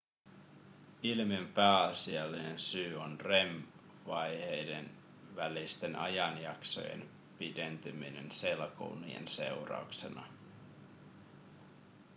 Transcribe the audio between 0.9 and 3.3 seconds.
ilmiön pääasiallinen syy on